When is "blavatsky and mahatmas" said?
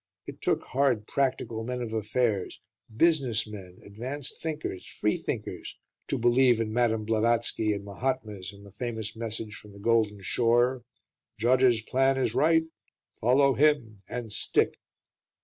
7.05-8.51